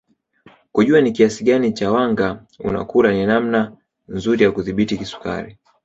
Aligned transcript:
Kujua 0.71 1.01
ni 1.01 1.11
kiasi 1.11 1.43
gani 1.43 1.73
cha 1.73 1.91
wanga 1.91 2.45
unakula 2.59 3.11
ni 3.11 3.25
namna 3.25 3.77
nzuri 4.07 4.43
ya 4.43 4.51
kudhibiti 4.51 4.97
kisukari 4.97 5.57